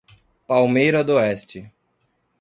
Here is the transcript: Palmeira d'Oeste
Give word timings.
Palmeira 0.47 1.03
d'Oeste 1.03 1.69